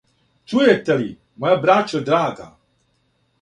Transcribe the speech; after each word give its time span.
"Чујете 0.53 0.95
ли, 1.01 1.09
моја 1.43 1.59
браћо 1.67 2.03
драга," 2.09 2.49